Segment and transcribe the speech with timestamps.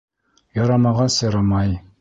[0.59, 1.81] Ярамағас, ярамай!